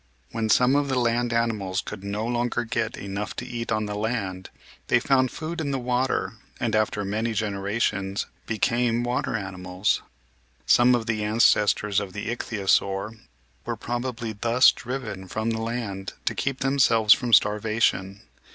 When 0.31 0.49
some 0.49 0.75
of 0.75 0.87
the 0.87 0.97
land 0.97 1.31
ani 1.31 1.53
mals 1.53 1.85
could 1.85 2.03
no 2.03 2.25
longer 2.25 2.63
get 2.63 2.97
enough 2.97 3.35
to 3.35 3.45
eat 3.45 3.71
on 3.71 3.85
the 3.85 3.93
land, 3.93 4.49
they 4.87 4.99
found 4.99 5.29
food 5.29 5.61
in 5.61 5.69
the 5.69 5.77
water 5.77 6.33
and, 6.59 6.75
after 6.75 7.05
many 7.05 7.33
generations, 7.33 8.25
became 8.47 9.03
water 9.03 9.35
animals. 9.35 10.01
Some 10.65 10.95
of 10.95 11.05
the 11.05 11.23
ancestors 11.23 11.99
of 11.99 12.13
the 12.13 12.29
Ichthyosaur 12.31 13.13
were 13.63 13.75
probably 13.77 14.31
thus 14.33 14.71
driven 14.71 15.27
from 15.27 15.51
the 15.51 15.61
land 15.61 16.13
to 16.25 16.33
keep 16.33 16.61
themselves 16.61 17.13
from 17.13 17.31
starvation. 17.31 18.23